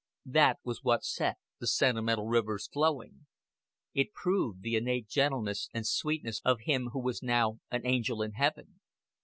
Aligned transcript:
That 0.25 0.57
was 0.63 0.81
what 0.83 1.03
set 1.03 1.37
the 1.59 1.67
sentimental 1.67 2.25
rivers 2.25 2.67
flowing. 2.67 3.27
It 3.93 4.13
proved 4.13 4.63
the 4.63 4.75
innate 4.75 5.07
gentleness 5.07 5.69
and 5.75 5.85
sweetness 5.85 6.41
of 6.43 6.61
him 6.61 6.87
who 6.87 6.99
was 6.99 7.21
now 7.21 7.59
an 7.69 7.85
angel 7.85 8.23
in 8.23 8.31
Heaven. 8.31 8.79